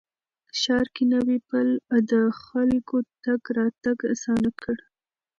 ښار 0.59 0.85
کې 0.95 1.03
نوی 1.13 1.37
پل 1.49 1.67
د 2.11 2.13
خلکو 2.43 2.97
تګ 3.23 3.41
راتګ 3.57 3.97
اسانه 4.13 4.49
کړ 4.61 4.77